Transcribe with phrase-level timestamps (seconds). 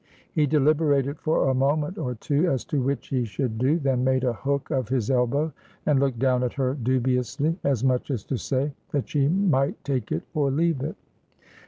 [0.33, 4.23] He deliberated for a moment or two as to which he should do, then made
[4.23, 5.53] a hook of his elbow,
[5.85, 10.11] and looked down at her dubiously, as much as to say that she might take
[10.11, 10.95] it or leave it.